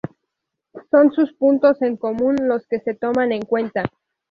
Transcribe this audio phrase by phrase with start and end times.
[0.89, 3.83] Son sus puntos en común los que se toman en cuenta.